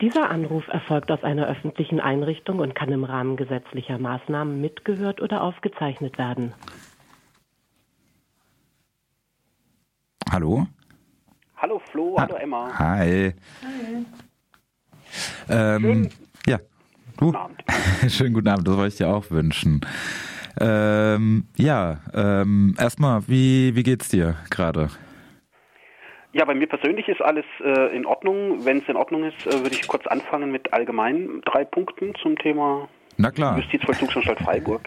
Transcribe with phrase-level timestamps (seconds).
[0.00, 5.42] Dieser Anruf erfolgt aus einer öffentlichen Einrichtung und kann im Rahmen gesetzlicher Maßnahmen mitgehört oder
[5.42, 6.52] aufgezeichnet werden.
[10.30, 10.68] Hallo?
[11.56, 12.78] Hallo Flo, hallo Emma.
[12.78, 13.34] Hi.
[13.64, 14.06] Hi.
[15.48, 16.10] Ähm, Schön.
[16.46, 16.58] Ja.
[17.16, 17.26] Du?
[17.26, 17.64] Guten Abend.
[18.08, 19.80] Schönen guten Abend, das wollte ich dir auch wünschen.
[20.60, 24.90] Ähm, ja, ähm, erstmal, wie, wie geht's dir gerade?
[26.38, 28.64] Ja, bei mir persönlich ist alles äh, in Ordnung.
[28.64, 32.38] Wenn es in Ordnung ist, äh, würde ich kurz anfangen mit allgemein drei Punkten zum
[32.38, 33.56] Thema Na klar.
[33.58, 34.82] Justizvollzugsanstalt Freiburg.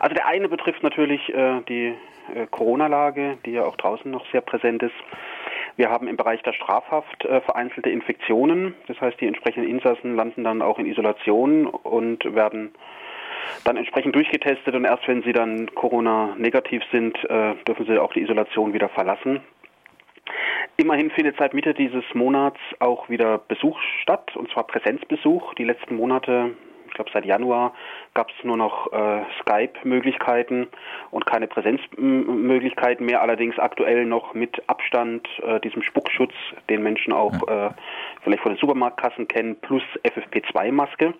[0.00, 1.94] Also der eine betrifft natürlich äh, die
[2.34, 4.94] äh, Corona-Lage, die ja auch draußen noch sehr präsent ist.
[5.76, 8.74] Wir haben im Bereich der Strafhaft äh, vereinzelte Infektionen.
[8.88, 12.74] Das heißt, die entsprechenden Insassen landen dann auch in Isolation und werden
[13.62, 18.22] dann entsprechend durchgetestet und erst wenn sie dann Corona-negativ sind, äh, dürfen sie auch die
[18.22, 19.40] Isolation wieder verlassen.
[20.80, 25.54] Immerhin findet seit Mitte dieses Monats auch wieder Besuch statt, und zwar Präsenzbesuch.
[25.54, 26.52] Die letzten Monate,
[26.86, 27.74] ich glaube seit Januar,
[28.14, 30.68] gab es nur noch äh, Skype-Möglichkeiten
[31.10, 36.32] und keine Präsenzmöglichkeiten mehr, allerdings aktuell noch mit Abstand, äh, diesem Spuckschutz,
[36.70, 37.70] den Menschen auch äh,
[38.22, 41.12] vielleicht von den Supermarktkassen kennen, plus FFP2-Maske.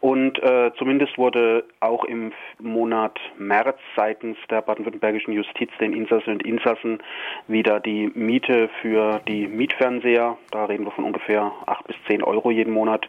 [0.00, 6.44] Und äh, zumindest wurde auch im Monat März seitens der baden-württembergischen Justiz den Insassen und
[6.44, 7.02] Insassen
[7.48, 12.50] wieder die Miete für die Mietfernseher, da reden wir von ungefähr acht bis zehn Euro
[12.50, 13.08] jeden Monat,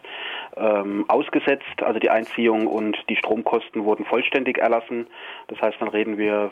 [0.56, 1.82] ähm, ausgesetzt.
[1.82, 5.06] Also die Einziehung und die Stromkosten wurden vollständig erlassen.
[5.48, 6.50] Das heißt, dann reden wir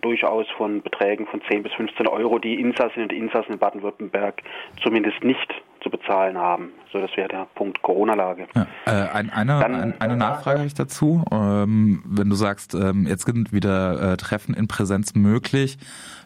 [0.00, 4.42] durchaus von Beträgen von 10 bis 15 Euro, die Insassen und Insassen in Baden-Württemberg
[4.82, 6.72] zumindest nicht zu bezahlen haben.
[6.92, 8.46] So, das wäre der Punkt Corona-Lage.
[8.54, 11.24] Ja, äh, ein, eine, Dann, ein, eine Nachfrage habe ich dazu.
[11.32, 15.78] Ähm, wenn du sagst, ähm, jetzt sind wieder äh, Treffen in Präsenz möglich,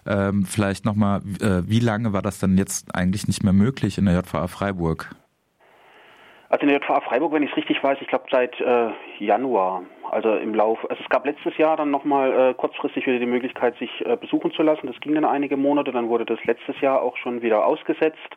[0.06, 4.06] ähm, vielleicht nochmal, äh, wie lange war das denn jetzt eigentlich nicht mehr möglich in
[4.06, 5.14] der JVA Freiburg?
[6.48, 9.82] Also in der JVA Freiburg, wenn ich es richtig weiß, ich glaube seit äh, Januar.
[10.14, 13.76] Also im Lauf, also es gab letztes Jahr dann nochmal äh, kurzfristig wieder die Möglichkeit,
[13.78, 14.86] sich äh, besuchen zu lassen.
[14.86, 18.36] Das ging dann einige Monate, dann wurde das letztes Jahr auch schon wieder ausgesetzt.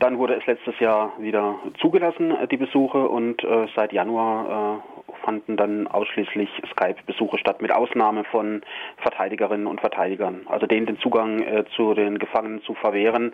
[0.00, 5.14] Dann wurde es letztes Jahr wieder zugelassen, äh, die Besuche, und äh, seit Januar äh,
[5.24, 8.62] fanden dann ausschließlich Skype-Besuche statt, mit Ausnahme von
[8.96, 10.42] Verteidigerinnen und Verteidigern.
[10.46, 13.32] Also denen den Zugang äh, zu den Gefangenen zu verwehren,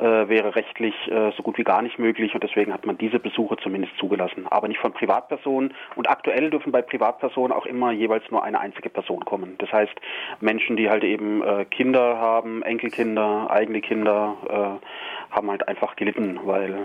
[0.00, 3.20] äh, wäre rechtlich äh, so gut wie gar nicht möglich und deswegen hat man diese
[3.20, 4.48] Besuche zumindest zugelassen.
[4.50, 8.90] Aber nicht von Privatpersonen und aktuell dürfen bei Privatpersonen auch immer jeweils nur eine einzige
[8.90, 9.56] Person kommen.
[9.58, 9.94] Das heißt,
[10.40, 16.40] Menschen, die halt eben äh, Kinder haben, Enkelkinder, eigene Kinder, äh, haben halt einfach gelitten,
[16.44, 16.76] weil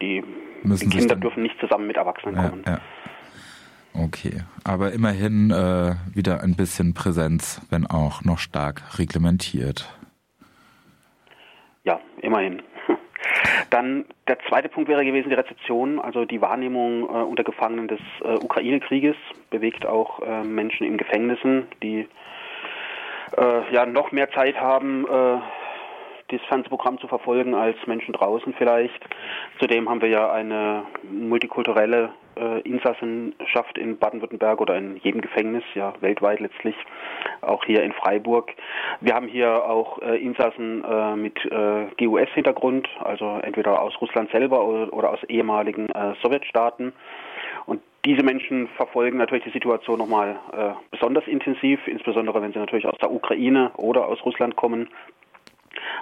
[0.00, 0.22] die,
[0.62, 2.64] die Kinder dürfen nicht zusammen mit Erwachsenen ja, kommen.
[2.66, 2.78] Ja.
[3.94, 9.92] Okay, aber immerhin äh, wieder ein bisschen Präsenz, wenn auch noch stark reglementiert.
[11.84, 12.62] Ja, immerhin.
[13.70, 18.00] Dann der zweite Punkt wäre gewesen die Rezeption, also die Wahrnehmung äh, unter Gefangenen des
[18.22, 19.16] äh, Ukraine-Krieges
[19.50, 22.08] bewegt auch äh, Menschen in Gefängnissen, die
[23.36, 25.06] äh, ja noch mehr Zeit haben,
[26.28, 29.00] das Fernsehprogramm zu verfolgen als Menschen draußen vielleicht.
[29.58, 35.94] Zudem haben wir ja eine multikulturelle äh, Insassenschaft in Baden-Württemberg oder in jedem Gefängnis, ja
[36.00, 36.76] weltweit letztlich,
[37.40, 38.52] auch hier in Freiburg.
[39.00, 44.64] Wir haben hier auch äh, Insassen äh, mit äh, GUS-Hintergrund, also entweder aus Russland selber
[44.64, 46.92] oder, oder aus ehemaligen äh, Sowjetstaaten.
[47.66, 52.86] Und diese Menschen verfolgen natürlich die Situation nochmal äh, besonders intensiv, insbesondere wenn sie natürlich
[52.86, 54.88] aus der Ukraine oder aus Russland kommen.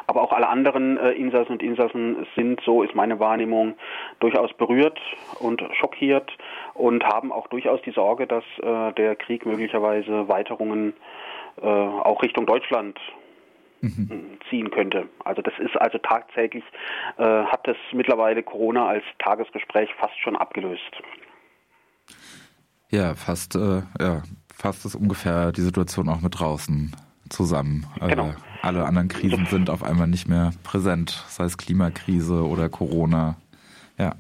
[0.06, 3.75] Aber auch alle anderen äh, Insassen und Insassen sind, so ist meine Wahrnehmung,
[4.20, 4.98] durchaus berührt
[5.41, 6.31] und schockiert
[6.75, 10.94] und haben auch durchaus die Sorge, dass äh, der Krieg möglicherweise Weiterungen
[11.60, 12.98] äh, auch Richtung Deutschland
[13.81, 14.38] mhm.
[14.48, 15.09] ziehen könnte.
[15.25, 16.65] Also das ist also tagtäglich,
[17.19, 20.82] äh, hat das mittlerweile Corona als Tagesgespräch fast schon abgelöst.
[22.91, 24.22] Ja, fast, äh, ja,
[24.54, 26.94] fast ist ungefähr die Situation auch mit draußen
[27.28, 27.86] zusammen.
[28.00, 28.32] Genau.
[28.66, 33.37] Alle anderen Krisen sind auf einmal nicht mehr präsent, sei es Klimakrise oder Corona.
[33.99, 34.12] Ja.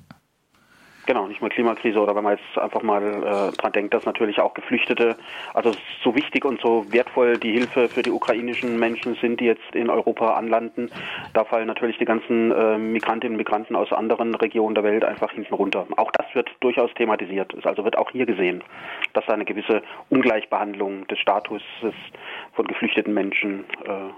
[1.06, 4.40] Genau, nicht mal Klimakrise oder wenn man jetzt einfach mal äh, dran denkt, dass natürlich
[4.40, 5.16] auch Geflüchtete,
[5.54, 5.70] also
[6.02, 9.88] so wichtig und so wertvoll die Hilfe für die ukrainischen Menschen sind, die jetzt in
[9.88, 10.90] Europa anlanden,
[11.32, 15.30] da fallen natürlich die ganzen äh, Migrantinnen und Migranten aus anderen Regionen der Welt einfach
[15.30, 15.86] hinten runter.
[15.96, 18.64] Auch das wird durchaus thematisiert, also wird auch hier gesehen,
[19.12, 21.62] dass da eine gewisse Ungleichbehandlung des Status
[22.54, 24.10] von geflüchteten Menschen äh,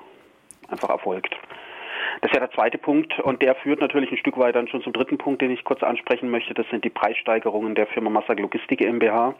[0.68, 1.34] einfach erfolgt.
[2.20, 4.82] Das ist ja der zweite Punkt und der führt natürlich ein Stück weit dann schon
[4.82, 6.54] zum dritten Punkt, den ich kurz ansprechen möchte.
[6.54, 9.34] Das sind die Preissteigerungen der Firma Massak Logistik GmbH.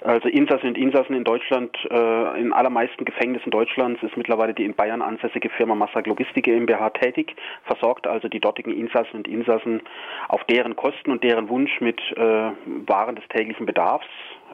[0.00, 4.74] Also Insassen und Insassen in Deutschland, äh, in allermeisten Gefängnissen Deutschlands ist mittlerweile die in
[4.74, 9.82] Bayern ansässige Firma Massak Logistik GmbH tätig, versorgt also die dortigen Insassen und Insassen
[10.28, 14.06] auf deren Kosten und deren Wunsch mit äh, Waren des täglichen Bedarfs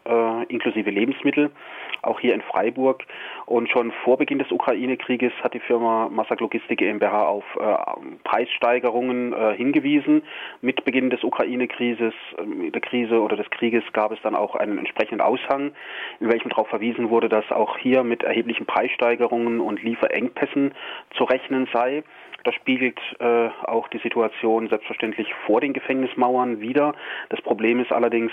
[0.06, 1.50] äh, inklusive Lebensmittel,
[2.02, 3.04] auch hier in Freiburg.
[3.46, 7.76] Und schon vor Beginn des Ukraine-Krieges hat die Firma Massak Logistik GmbH auf äh,
[8.24, 10.22] Preissteigerungen äh, hingewiesen.
[10.60, 14.78] Mit Beginn des Ukraine-Krises, äh, der Krise oder des Krieges gab es dann auch einen
[14.78, 15.72] entsprechenden Aushang,
[16.20, 20.72] in welchem darauf verwiesen wurde, dass auch hier mit erheblichen Preissteigerungen und Lieferengpässen
[21.16, 22.02] zu rechnen sei.
[22.44, 26.94] Das spiegelt äh, auch die Situation selbstverständlich vor den Gefängnismauern wider.
[27.28, 28.32] Das Problem ist allerdings,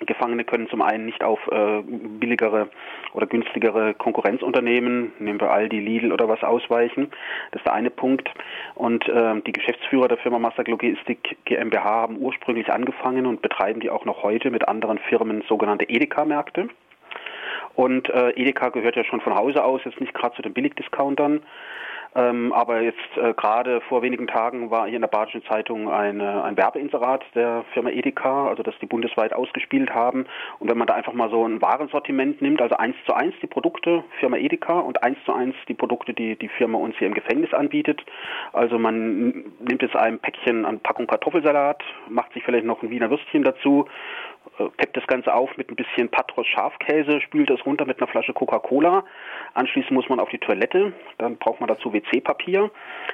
[0.00, 2.68] Gefangene können zum einen nicht auf äh, billigere
[3.12, 7.12] oder günstigere Konkurrenzunternehmen, nehmen wir Aldi, Lidl oder was ausweichen.
[7.52, 8.28] Das ist der eine Punkt.
[8.74, 13.90] Und äh, die Geschäftsführer der Firma Massak Logistik GmbH haben ursprünglich angefangen und betreiben die
[13.90, 16.68] auch noch heute mit anderen Firmen sogenannte Edeka-Märkte.
[17.74, 21.42] Und äh, Edeka gehört ja schon von Hause aus jetzt nicht gerade zu den Billigdiscountern.
[22.16, 26.44] Ähm, aber jetzt äh, gerade vor wenigen Tagen war hier in der Badischen Zeitung eine,
[26.44, 30.26] ein Werbeinserat der Firma Edeka, also das die bundesweit ausgespielt haben.
[30.60, 33.48] Und wenn man da einfach mal so ein Warensortiment nimmt, also eins zu eins die
[33.48, 37.14] Produkte Firma Edeka und eins zu eins die Produkte, die die Firma uns hier im
[37.14, 38.04] Gefängnis anbietet.
[38.52, 43.10] Also man nimmt jetzt ein Päckchen an Packung Kartoffelsalat, macht sich vielleicht noch ein Wiener
[43.10, 43.86] Würstchen dazu,
[44.58, 48.06] äh, peppt das Ganze auf mit ein bisschen Patros Schafkäse, spült es runter mit einer
[48.06, 49.04] Flasche Coca-Cola.
[49.54, 52.70] Anschließend muss man auf die Toilette, dann braucht man dazu WC-Papier.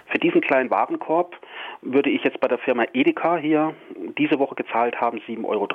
[0.06, 1.37] Für diesen kleinen Warenkorb
[1.82, 3.75] würde ich jetzt bei der Firma Edeka hier
[4.19, 5.69] diese Woche gezahlt haben 7,13 Euro.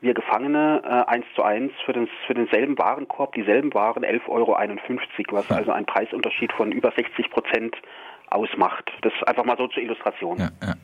[0.00, 4.56] Wir Gefangene äh, 1 zu 1 für, den, für denselben Warenkorb, dieselben Waren 11,51 Euro,
[5.32, 7.76] was also ein Preisunterschied von über 60 Prozent
[8.28, 8.90] ausmacht.
[9.02, 10.38] Das einfach mal so zur Illustration.
[10.38, 10.74] Ja, ja.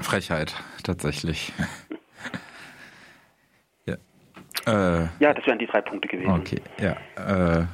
[0.00, 1.52] Frechheit, tatsächlich.
[3.86, 3.94] ja.
[4.66, 6.30] Äh, ja, das wären die drei Punkte gewesen.
[6.30, 6.96] Okay, ja.
[7.60, 7.66] Äh,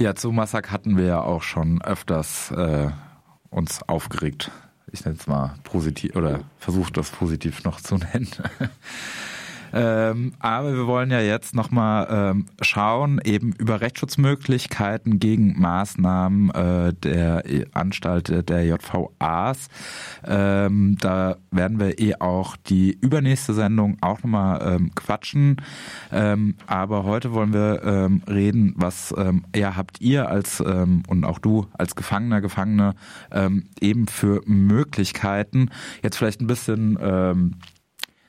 [0.00, 2.90] ja, zu Massak hatten wir ja auch schon öfters äh,
[3.50, 4.50] uns aufgeregt.
[4.92, 8.28] Ich nenne es mal positiv oder versuche das positiv noch zu nennen.
[9.72, 16.92] Ähm, aber wir wollen ja jetzt nochmal ähm, schauen, eben über Rechtsschutzmöglichkeiten gegen Maßnahmen äh,
[16.94, 19.68] der Anstalt der JVAs.
[20.26, 25.56] Ähm, da werden wir eh auch die übernächste Sendung auch nochmal ähm, quatschen.
[26.12, 31.24] Ähm, aber heute wollen wir ähm, reden, was ähm, ja, habt ihr als ähm, und
[31.24, 32.94] auch du als Gefangener, Gefangene
[33.30, 35.70] ähm, eben für Möglichkeiten.
[36.02, 37.56] Jetzt vielleicht ein bisschen ähm,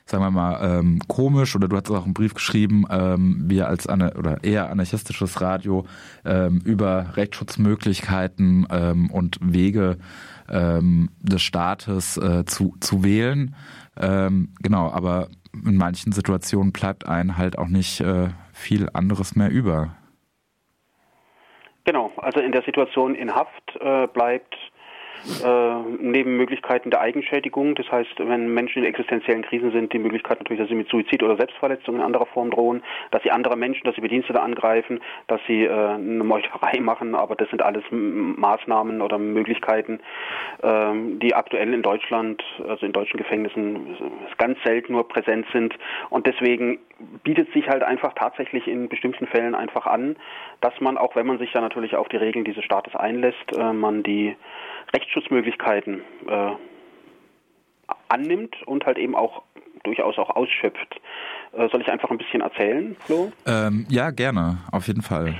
[0.04, 3.86] sagen wir mal, ähm, komisch oder du hast auch einen Brief geschrieben, ähm, wir als
[3.86, 5.86] eine oder eher anarchistisches Radio
[6.24, 9.98] ähm, über Rechtsschutzmöglichkeiten ähm, und Wege
[10.50, 13.54] ähm, des Staates äh, zu, zu wählen.
[14.00, 19.50] Ähm, genau, aber in manchen Situationen bleibt einem halt auch nicht äh, viel anderes mehr
[19.50, 19.96] über.
[21.84, 24.54] Genau, also in der Situation in Haft äh, bleibt
[25.44, 30.40] äh, neben Möglichkeiten der Eigenschädigung, das heißt, wenn Menschen in existenziellen Krisen sind, die Möglichkeit
[30.40, 33.84] natürlich, dass sie mit Suizid oder Selbstverletzung in anderer Form drohen, dass sie andere Menschen,
[33.84, 39.00] dass sie Bedienstete angreifen, dass sie äh, eine Meuterei machen, aber das sind alles Maßnahmen
[39.00, 40.00] oder Möglichkeiten,
[40.62, 43.96] äh, die aktuell in Deutschland, also in deutschen Gefängnissen,
[44.38, 45.74] ganz selten nur präsent sind.
[46.10, 46.78] Und deswegen
[47.22, 50.16] bietet sich halt einfach tatsächlich in bestimmten Fällen einfach an,
[50.60, 53.72] dass man, auch wenn man sich ja natürlich auf die Regeln dieses Staates einlässt, äh,
[53.72, 54.36] man die
[54.92, 56.52] Rechtsschutzmöglichkeiten äh,
[58.08, 59.42] annimmt und halt eben auch
[59.84, 61.00] durchaus auch ausschöpft.
[61.52, 63.32] Äh, soll ich einfach ein bisschen erzählen, Flo?
[63.46, 65.34] Ähm, ja, gerne, auf jeden Fall.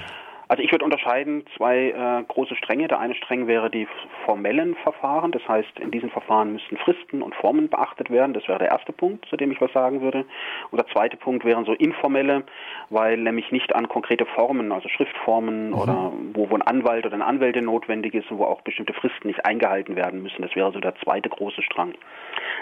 [0.52, 2.86] Also ich würde unterscheiden zwei äh, große Stränge.
[2.86, 3.88] Der eine Streng wäre die
[4.26, 5.32] formellen Verfahren.
[5.32, 8.34] Das heißt, in diesen Verfahren müssten Fristen und Formen beachtet werden.
[8.34, 10.26] Das wäre der erste Punkt, zu dem ich was sagen würde.
[10.70, 12.44] Und der zweite Punkt wären so informelle,
[12.90, 15.74] weil nämlich nicht an konkrete Formen, also Schriftformen mhm.
[15.74, 19.28] oder wo, wo ein Anwalt oder eine Anwältin notwendig ist und wo auch bestimmte Fristen
[19.28, 20.42] nicht eingehalten werden müssen.
[20.42, 21.94] Das wäre so der zweite große Strang.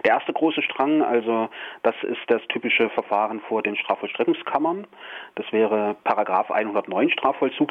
[0.05, 1.49] Der erste große Strang, also
[1.83, 4.87] das ist das typische Verfahren vor den Strafvollstreckungskammern.
[5.35, 7.11] Das wäre Paragraph 109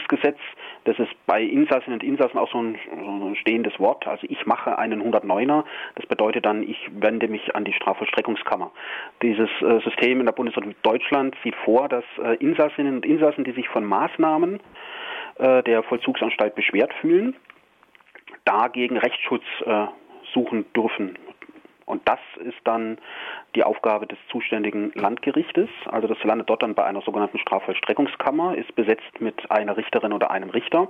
[0.10, 0.38] Strafvollzugsgesetz.
[0.86, 4.08] Das ist bei Insassen und Insassen auch so ein, so ein stehendes Wort.
[4.08, 5.64] Also ich mache einen 109er.
[5.96, 8.72] Das bedeutet dann, ich wende mich an die Strafvollstreckungskammer.
[9.22, 13.52] Dieses äh, System in der Bundesrepublik Deutschland sieht vor, dass äh, Insassinnen und Insassen, die
[13.52, 14.60] sich von Maßnahmen
[15.38, 17.36] äh, der Vollzugsanstalt beschwert fühlen,
[18.46, 19.86] dagegen Rechtsschutz äh,
[20.34, 21.18] suchen dürfen.
[21.90, 23.00] Und das ist dann
[23.56, 25.70] die Aufgabe des zuständigen Landgerichtes.
[25.86, 30.30] Also das landet dort dann bei einer sogenannten Strafvollstreckungskammer, ist besetzt mit einer Richterin oder
[30.30, 30.90] einem Richter.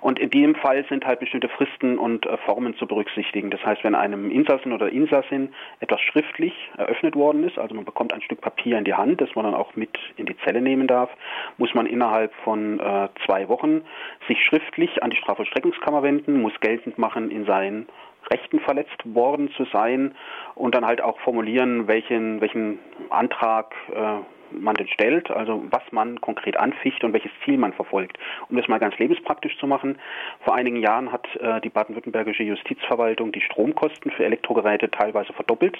[0.00, 3.50] Und in dem Fall sind halt bestimmte Fristen und äh, Formen zu berücksichtigen.
[3.50, 8.12] Das heißt, wenn einem Insassen oder Insassin etwas schriftlich eröffnet worden ist, also man bekommt
[8.12, 10.86] ein Stück Papier in die Hand, das man dann auch mit in die Zelle nehmen
[10.86, 11.10] darf,
[11.58, 13.82] muss man innerhalb von äh, zwei Wochen
[14.28, 17.88] sich schriftlich an die Strafvollstreckungskammer wenden, muss geltend machen, in seinen
[18.30, 20.14] Rechten verletzt worden zu sein
[20.54, 22.78] und dann halt auch formulieren, welchen, welchen
[23.10, 24.18] Antrag äh,
[24.52, 28.18] man denn stellt, also was man konkret anficht und welches Ziel man verfolgt.
[28.48, 29.98] Um das mal ganz lebenspraktisch zu machen,
[30.44, 35.78] vor einigen Jahren hat äh, die baden-württembergische Justizverwaltung die Stromkosten für Elektrogeräte teilweise verdoppelt.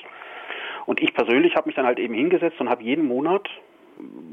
[0.87, 3.49] Und ich persönlich habe mich dann halt eben hingesetzt und habe jeden Monat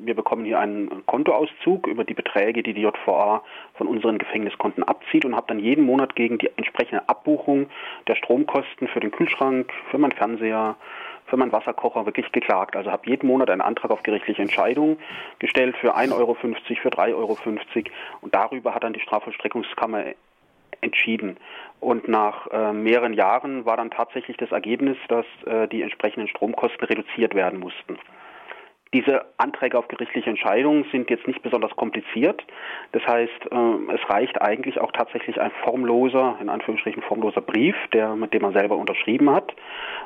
[0.03, 3.43] wir bekommen hier einen Kontoauszug über die Beträge, die die JVA
[3.75, 7.69] von unseren Gefängniskonten abzieht und habe dann jeden Monat gegen die entsprechende Abbuchung
[8.07, 10.75] der Stromkosten für den Kühlschrank, für meinen Fernseher,
[11.27, 12.75] für meinen Wasserkocher wirklich geklagt.
[12.75, 14.97] Also habe jeden Monat einen Antrag auf gerichtliche Entscheidung
[15.37, 17.37] gestellt für 1,50 Euro, für 3,50 Euro
[18.21, 20.05] und darüber hat dann die Strafvollstreckungskammer
[20.81, 21.37] entschieden.
[21.79, 26.85] Und nach äh, mehreren Jahren war dann tatsächlich das Ergebnis, dass äh, die entsprechenden Stromkosten
[26.85, 27.97] reduziert werden mussten.
[28.91, 32.43] Diese Anträge auf gerichtliche Entscheidungen sind jetzt nicht besonders kompliziert.
[32.91, 38.15] Das heißt, äh, es reicht eigentlich auch tatsächlich ein formloser, in Anführungsstrichen formloser Brief, der,
[38.15, 39.53] mit dem man selber unterschrieben hat.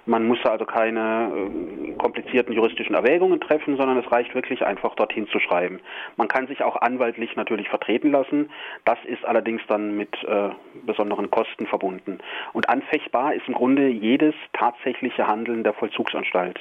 [0.06, 5.30] Man muss also keine äh, komplizierten juristischen Erwägungen treffen, sondern es reicht wirklich einfach dorthin
[5.30, 5.80] zu schreiben.
[6.18, 8.50] Man kann sich auch anwaltlich natürlich vertreten lassen.
[8.84, 10.50] Das ist allerdings dann mit äh,
[10.86, 12.20] besonderen Kosten verbunden.
[12.52, 16.60] Und anfechtbar ist im Grunde jedes tatsächliche Handeln der Vollzugsanstalt.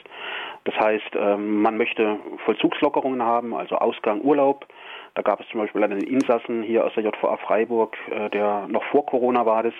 [0.65, 4.67] Das heißt, ähm, man möchte Vollzugslockerungen haben, also Ausgang, Urlaub.
[5.15, 8.85] Da gab es zum Beispiel einen Insassen hier aus der JVA Freiburg, äh, der noch
[8.85, 9.75] vor Corona war das,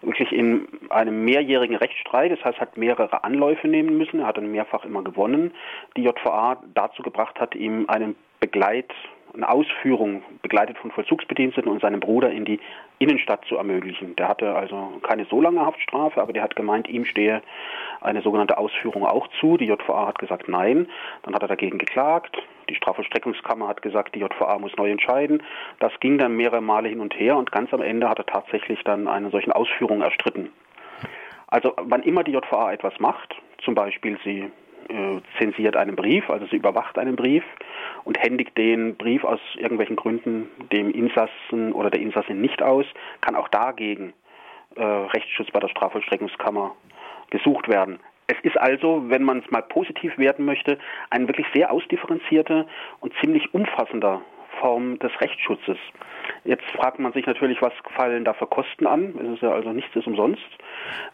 [0.00, 4.50] wirklich in einem mehrjährigen Rechtsstreit, das heißt, hat mehrere Anläufe nehmen müssen, er hat dann
[4.50, 5.52] mehrfach immer gewonnen,
[5.96, 8.92] die JVA dazu gebracht hat, ihm einen Begleit
[9.34, 12.60] eine Ausführung begleitet von Vollzugsbediensteten und seinem Bruder in die
[12.98, 14.14] Innenstadt zu ermöglichen.
[14.16, 17.42] Der hatte also keine so lange Haftstrafe, aber der hat gemeint, ihm stehe
[18.00, 19.56] eine sogenannte Ausführung auch zu.
[19.56, 20.88] Die JVA hat gesagt nein.
[21.22, 22.36] Dann hat er dagegen geklagt.
[22.68, 25.42] Die Strafvollstreckungskammer hat gesagt, die JVA muss neu entscheiden.
[25.80, 28.82] Das ging dann mehrere Male hin und her und ganz am Ende hat er tatsächlich
[28.84, 30.50] dann eine solche Ausführung erstritten.
[31.48, 34.50] Also wann immer die JVA etwas macht, zum Beispiel sie
[34.92, 37.44] äh, zensiert einen Brief, also sie überwacht einen Brief
[38.04, 42.86] und händigt den Brief aus irgendwelchen Gründen dem Insassen oder der Insassin nicht aus,
[43.20, 44.12] kann auch dagegen
[44.76, 46.74] äh, Rechtsschutz bei der Strafvollstreckungskammer
[47.30, 47.98] gesucht werden.
[48.26, 50.78] Es ist also, wenn man es mal positiv werten möchte,
[51.10, 52.66] ein wirklich sehr ausdifferenzierter
[53.00, 54.22] und ziemlich umfassender
[54.60, 55.78] Form des Rechtsschutzes.
[56.44, 59.14] Jetzt fragt man sich natürlich, was fallen da für Kosten an?
[59.22, 60.42] Es ist ja also nichts ist umsonst.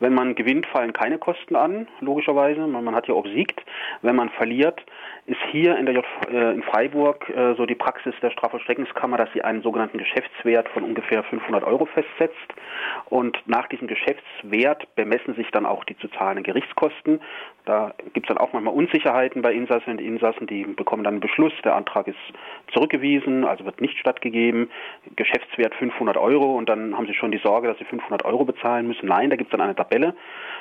[0.00, 2.66] Wenn man gewinnt, fallen keine Kosten an, logischerweise.
[2.66, 3.62] Man, hat ja obsiegt.
[4.00, 4.82] Wenn man verliert,
[5.26, 9.30] ist hier in der J äh, in Freiburg äh, so die Praxis der Strafvollstreckungskammer, dass
[9.34, 12.36] sie einen sogenannten Geschäftswert von ungefähr 500 Euro festsetzt.
[13.10, 17.20] Und nach diesem Geschäftswert bemessen sich dann auch die zu zahlenden Gerichtskosten.
[17.68, 21.20] Da gibt es dann auch manchmal Unsicherheiten bei Insassen und Insassen, die bekommen dann einen
[21.20, 22.16] Beschluss, der Antrag ist
[22.72, 24.70] zurückgewiesen, also wird nicht stattgegeben.
[25.18, 28.86] Geschäftswert 500 Euro und dann haben sie schon die Sorge, dass sie 500 Euro bezahlen
[28.86, 29.06] müssen.
[29.06, 30.14] Nein, da gibt es dann eine Tabelle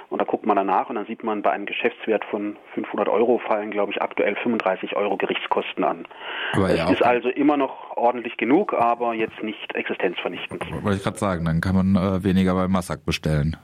[0.10, 3.40] und da guckt man danach und dann sieht man, bei einem Geschäftswert von 500 Euro
[3.48, 6.08] fallen, glaube ich, aktuell 35 Euro Gerichtskosten an.
[6.54, 10.66] Aber das ja, ist also immer noch ordentlich genug, aber jetzt nicht existenzvernichtend.
[10.84, 13.56] Wollte ich gerade sagen, dann kann man äh, weniger bei Massak bestellen.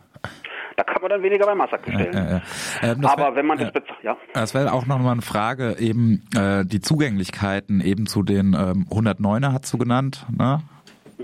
[0.75, 2.13] Da kann man dann weniger bei Massak bestellen.
[2.13, 2.41] Ja, ja,
[2.81, 2.91] ja.
[2.91, 4.17] Ähm, Aber wär, wenn man das bezahlt, ja.
[4.33, 8.87] Das wäre auch noch mal eine Frage, eben äh, die Zugänglichkeiten eben zu den ähm,
[8.89, 10.61] 109er hast du genannt, ne?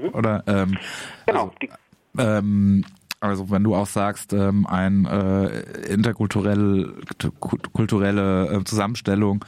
[0.01, 0.09] Mhm.
[0.13, 0.77] Oder ähm,
[1.25, 1.51] genau.
[2.15, 2.85] Also, ähm,
[3.21, 5.61] also wenn du auch sagst, ähm, ein äh,
[5.91, 6.93] interkulturelle
[7.39, 9.43] kulturelle äh, Zusammenstellung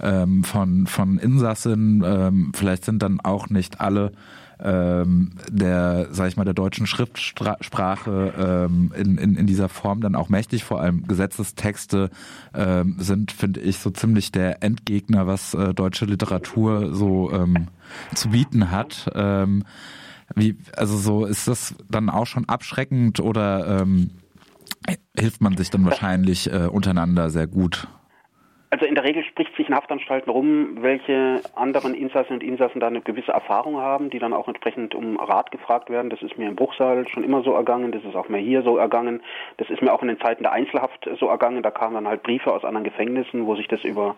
[0.00, 4.12] ähm, von von Insassen, ähm, vielleicht sind dann auch nicht alle
[4.58, 10.14] ähm, der, sag ich mal, der deutschen Schriftsprache ähm, in, in, in dieser Form dann
[10.14, 10.64] auch mächtig.
[10.64, 12.10] Vor allem Gesetzestexte
[12.54, 17.68] ähm, sind, finde ich, so ziemlich der Endgegner, was äh, deutsche Literatur so ähm,
[18.14, 19.10] zu bieten hat.
[19.14, 19.64] Ähm,
[20.34, 24.10] wie, also so ist das dann auch schon abschreckend oder ähm,
[25.16, 27.88] hilft man sich dann wahrscheinlich äh, untereinander sehr gut?
[28.70, 32.88] Also in der Regel spricht sich in Haftanstalten rum, welche anderen Insassen und Insassen da
[32.88, 36.10] eine gewisse Erfahrung haben, die dann auch entsprechend um Rat gefragt werden.
[36.10, 38.76] Das ist mir im Bruchsaal schon immer so ergangen, das ist auch mir hier so
[38.76, 39.22] ergangen,
[39.58, 41.62] das ist mir auch in den Zeiten der Einzelhaft so ergangen.
[41.62, 44.16] Da kamen dann halt Briefe aus anderen Gefängnissen, wo sich das über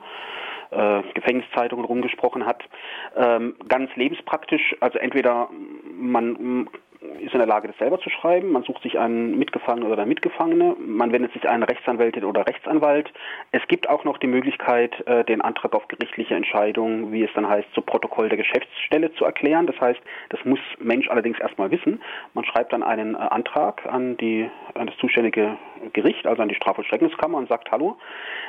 [0.71, 2.63] äh, Gefängniszeitungen rumgesprochen hat.
[3.17, 5.49] Ähm, ganz lebenspraktisch, also entweder
[5.95, 6.69] man
[7.01, 8.51] ist in der Lage, das selber zu schreiben.
[8.51, 10.77] Man sucht sich einen Mitgefangenen oder eine Mitgefangene.
[10.79, 13.13] Man wendet sich einen Rechtsanwältin oder Rechtsanwalt.
[13.53, 17.49] Es gibt auch noch die Möglichkeit, äh, den Antrag auf gerichtliche Entscheidung, wie es dann
[17.49, 19.67] heißt, zu Protokoll der Geschäftsstelle zu erklären.
[19.67, 20.01] Das heißt,
[20.31, 22.01] das muss Mensch allerdings erstmal wissen.
[22.35, 25.57] Man schreibt dann einen äh, Antrag an, die, an das zuständige
[25.93, 27.97] Gericht, also an die Strafvollstreckungskammer und sagt, hallo,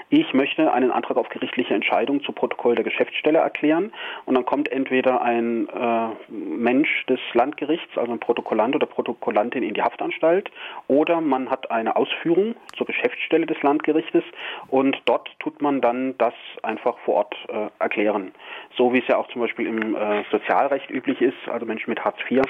[0.10, 3.92] ich möchte einen Antrag auf gerichtliche Entscheidung zu Protokoll der Geschäftsstelle erklären.
[4.26, 9.74] Und dann kommt entweder ein äh, Mensch des Landgerichts, also ein Protokollant oder Protokollantin in
[9.74, 10.50] die Haftanstalt,
[10.88, 14.24] oder man hat eine Ausführung zur Geschäftsstelle des Landgerichtes
[14.68, 18.32] und dort tut man dann das einfach vor Ort äh, erklären.
[18.78, 22.04] So wie es ja auch zum Beispiel im äh, Sozialrecht üblich ist, also Menschen mit
[22.04, 22.42] Hartz IV,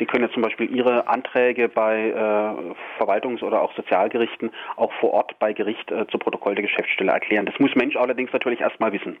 [0.00, 5.12] die können ja zum Beispiel ihre Anträge bei äh, Verwaltungs- oder auch Sozialgerichten auch vor
[5.12, 7.44] Ort bei Gericht äh, zu Protokoll der Geschäftsstelle erklären.
[7.44, 9.18] Das muss Mensch allerdings natürlich erstmal wissen.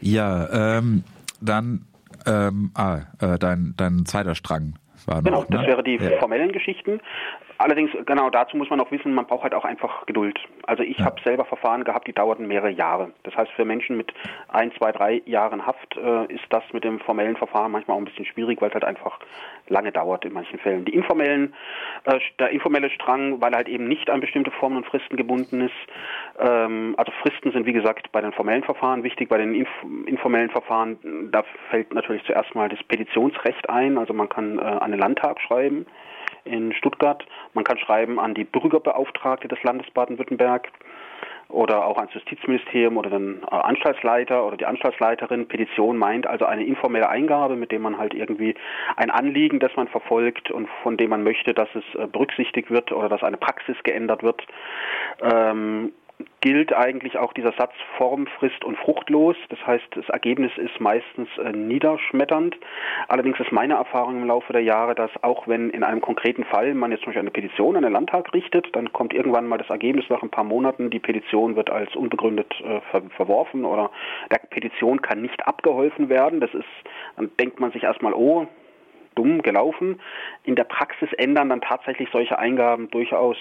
[0.00, 1.04] Ja, ähm,
[1.40, 1.84] dann
[2.26, 4.74] ähm, ah, äh, dein, dein zweiter Strang
[5.06, 5.46] war genau, noch.
[5.46, 6.18] Genau, das wäre die ja.
[6.18, 7.00] formellen Geschichten.
[7.58, 10.38] Allerdings, genau dazu muss man auch wissen, man braucht halt auch einfach Geduld.
[10.66, 11.04] Also ich ja.
[11.04, 13.12] habe selber Verfahren gehabt, die dauerten mehrere Jahre.
[13.22, 14.12] Das heißt, für Menschen mit
[14.48, 18.04] ein, zwei, drei Jahren Haft äh, ist das mit dem formellen Verfahren manchmal auch ein
[18.04, 19.20] bisschen schwierig, weil es halt einfach
[19.68, 20.84] lange dauert in manchen Fällen.
[20.84, 21.54] Die informellen,
[22.04, 25.60] äh, der informelle Strang, weil er halt eben nicht an bestimmte Formen und Fristen gebunden
[25.62, 25.72] ist.
[26.38, 29.68] Ähm, also Fristen sind wie gesagt bei den formellen Verfahren wichtig, bei den inf
[30.06, 30.98] informellen Verfahren,
[31.30, 33.98] da fällt natürlich zuerst mal das Petitionsrecht ein.
[33.98, 35.86] Also man kann äh, an den Landtag schreiben
[36.44, 37.24] in Stuttgart.
[37.54, 40.68] Man kann schreiben an die Bürgerbeauftragte des Landes Baden-Württemberg
[41.52, 45.46] oder auch ans Justizministerium oder den äh, Anstaltsleiter oder die Anstaltsleiterin.
[45.48, 48.54] Petition meint also eine informelle Eingabe, mit dem man halt irgendwie
[48.96, 52.90] ein Anliegen, das man verfolgt und von dem man möchte, dass es äh, berücksichtigt wird
[52.92, 54.42] oder dass eine Praxis geändert wird.
[55.20, 55.92] Ähm,
[56.40, 59.36] gilt eigentlich auch dieser Satz Form, Frist und fruchtlos.
[59.48, 62.56] Das heißt, das Ergebnis ist meistens äh, niederschmetternd.
[63.08, 66.74] Allerdings ist meine Erfahrung im Laufe der Jahre, dass auch wenn in einem konkreten Fall
[66.74, 69.70] man jetzt zum Beispiel eine Petition an den Landtag richtet, dann kommt irgendwann mal das
[69.70, 73.90] Ergebnis nach ein paar Monaten, die Petition wird als unbegründet äh, ver verworfen oder
[74.30, 76.40] der Petition kann nicht abgeholfen werden.
[76.40, 76.64] Das ist,
[77.16, 78.46] dann denkt man sich erstmal, oh,
[79.14, 80.00] dumm gelaufen.
[80.44, 83.36] In der Praxis ändern dann tatsächlich solche Eingaben durchaus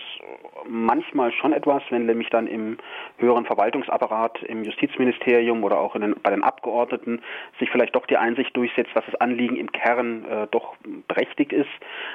[0.67, 2.77] manchmal schon etwas, wenn nämlich dann im
[3.17, 7.21] höheren Verwaltungsapparat, im Justizministerium oder auch den, bei den Abgeordneten
[7.59, 10.75] sich vielleicht doch die Einsicht durchsetzt, dass das Anliegen im Kern äh, doch
[11.07, 11.69] berechtigt ist,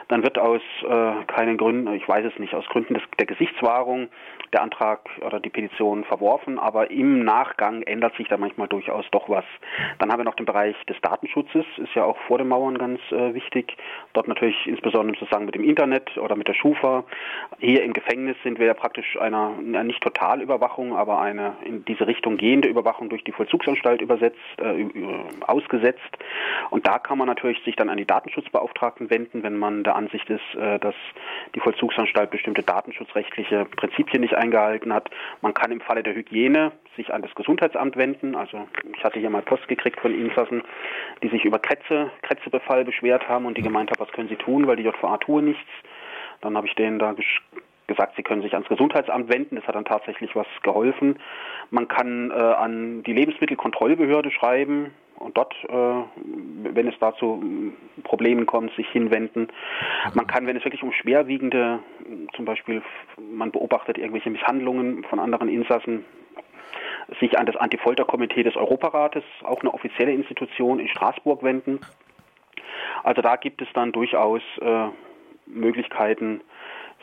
[0.08, 4.08] dann wird aus äh, keinen Gründen, ich weiß es nicht, aus Gründen des, der Gesichtswahrung
[4.52, 9.28] der Antrag oder die Petition verworfen, aber im Nachgang ändert sich da manchmal durchaus doch
[9.28, 9.44] was.
[9.98, 13.00] Dann haben wir noch den Bereich des Datenschutzes, ist ja auch vor den Mauern ganz
[13.10, 13.45] äh, wichtig.
[14.12, 17.04] Dort natürlich insbesondere Zusammenhang mit dem Internet oder mit der Schufa.
[17.58, 22.36] Hier im Gefängnis sind wir ja praktisch einer, nicht Totalüberwachung, aber eine in diese Richtung
[22.36, 24.86] gehende Überwachung durch die Vollzugsanstalt übersetzt, äh,
[25.46, 26.00] ausgesetzt.
[26.70, 30.28] Und da kann man natürlich sich dann an die Datenschutzbeauftragten wenden, wenn man der Ansicht
[30.30, 30.94] ist, äh, dass
[31.54, 35.10] die Vollzugsanstalt bestimmte datenschutzrechtliche Prinzipien nicht eingehalten hat.
[35.40, 38.34] Man kann im Falle der Hygiene sich an das Gesundheitsamt wenden.
[38.34, 40.62] Also ich hatte hier mal Post gekriegt von Insassen,
[41.22, 44.66] die sich über Kretze, Krätzebefall beschwert haben und die gemeint haben, was können sie tun,
[44.66, 45.70] weil die JVA tue nichts.
[46.40, 47.14] Dann habe ich denen da
[47.86, 49.56] gesagt, sie können sich ans Gesundheitsamt wenden.
[49.56, 51.18] Das hat dann tatsächlich was geholfen.
[51.70, 57.42] Man kann äh, an die Lebensmittelkontrollbehörde schreiben und dort, äh, wenn es dazu
[58.04, 59.48] Problemen kommt, sich hinwenden.
[60.14, 61.78] Man kann, wenn es wirklich um schwerwiegende,
[62.34, 62.82] zum Beispiel
[63.18, 66.04] man beobachtet irgendwelche Misshandlungen von anderen Insassen,
[67.20, 71.80] sich an das Antifolterkomitee des Europarates, auch eine offizielle Institution in Straßburg wenden.
[73.04, 74.88] Also da gibt es dann durchaus äh,
[75.46, 76.40] Möglichkeiten,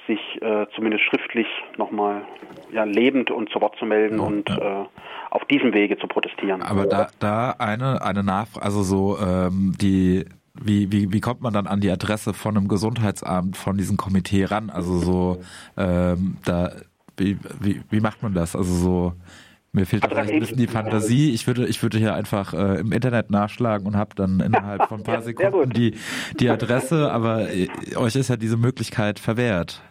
[0.08, 2.26] sich äh, zumindest schriftlich nochmal
[2.72, 4.82] ja, lebend und zu Wort zu melden ja, und ja.
[4.82, 4.86] Äh,
[5.30, 6.62] auf diesem Wege zu protestieren.
[6.62, 11.54] Aber da, da eine, eine Nachfrage, also so ähm, die wie, wie, wie kommt man
[11.54, 14.70] dann an die Adresse von einem Gesundheitsamt, von diesem Komitee ran?
[14.70, 15.42] Also so,
[15.78, 16.72] ähm, da,
[17.18, 18.56] wie, wie, wie macht man das?
[18.56, 19.13] Also so,
[19.73, 21.33] mir fehlt also ein bisschen die Fantasie.
[21.33, 24.99] Ich würde, ich würde hier einfach äh, im Internet nachschlagen und habe dann innerhalb von
[24.99, 25.95] ein paar Sekunden die,
[26.39, 29.81] die Adresse, aber äh, euch ist ja diese Möglichkeit verwehrt.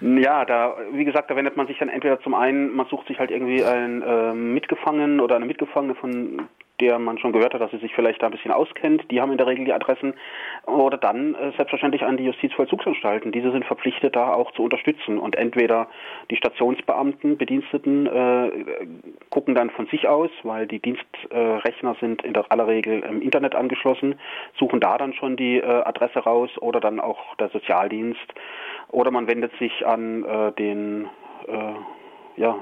[0.00, 3.18] Ja, da, wie gesagt, da wendet man sich dann entweder zum einen, man sucht sich
[3.18, 6.48] halt irgendwie einen äh, Mitgefangenen oder eine Mitgefangene von
[6.80, 9.10] der man schon gehört hat, dass sie sich vielleicht da ein bisschen auskennt.
[9.10, 10.14] Die haben in der Regel die Adressen.
[10.66, 13.32] Oder dann äh, selbstverständlich an die Justizvollzugsanstalten.
[13.32, 15.18] Diese sind verpflichtet, da auch zu unterstützen.
[15.18, 15.88] Und entweder
[16.30, 18.50] die Stationsbeamten, Bediensteten äh,
[19.30, 24.18] gucken dann von sich aus, weil die Dienstrechner sind in aller Regel im Internet angeschlossen,
[24.58, 28.34] suchen da dann schon die äh, Adresse raus oder dann auch der Sozialdienst.
[28.90, 31.08] Oder man wendet sich an äh, den
[31.46, 32.56] äh, ja,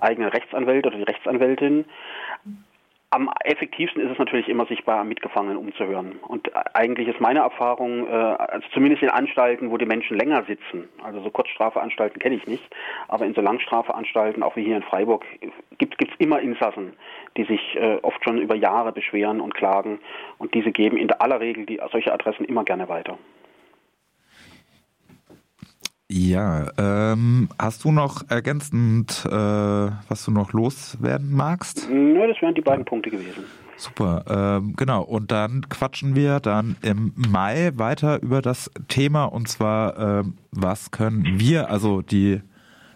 [0.00, 1.84] eigenen Rechtsanwalt oder die Rechtsanwältin.
[3.10, 6.18] Am effektivsten ist es natürlich immer, sich bei Mitgefangenen umzuhören.
[6.26, 10.88] Und eigentlich ist meine Erfahrung, äh, also zumindest in Anstalten, wo die Menschen länger sitzen,
[11.02, 12.64] also so Kurzstrafeanstalten kenne ich nicht,
[13.08, 15.24] aber in so Langstrafeanstalten, auch wie hier in Freiburg,
[15.78, 16.94] gibt es immer Insassen,
[17.36, 20.00] die sich äh, oft schon über Jahre beschweren und klagen.
[20.38, 23.18] Und diese geben in aller Regel die, solche Adressen immer gerne weiter.
[26.08, 31.88] Ja, ähm, hast du noch ergänzend, äh, was du noch loswerden magst?
[31.90, 33.44] Nö, das wären die beiden Punkte gewesen.
[33.76, 35.02] Super, ähm, genau.
[35.02, 40.92] Und dann quatschen wir dann im Mai weiter über das Thema und zwar, ähm, was
[40.92, 42.40] können wir, also die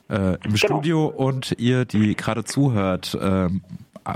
[0.09, 0.57] äh, im genau.
[0.57, 3.63] Studio und ihr, die gerade zuhört, ähm,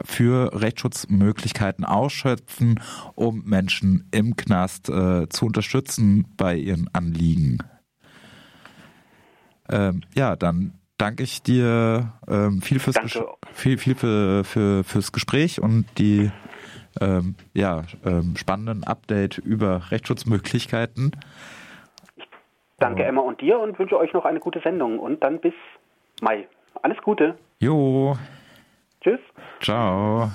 [0.04, 2.80] für Rechtsschutzmöglichkeiten ausschöpfen,
[3.14, 7.59] um Menschen im Knast äh, zu unterstützen bei ihren Anliegen.
[9.70, 12.96] Ähm, ja, dann danke ich dir ähm, viel fürs
[13.53, 16.31] viel viel für, für fürs Gespräch und die
[17.00, 21.12] ähm, ja ähm, spannenden Update über Rechtsschutzmöglichkeiten.
[22.79, 25.55] Danke Emma und dir und wünsche euch noch eine gute Sendung und dann bis
[26.20, 26.46] Mai.
[26.83, 27.37] Alles Gute.
[27.61, 28.16] Jo.
[29.00, 29.20] Tschüss.
[29.61, 30.31] Ciao.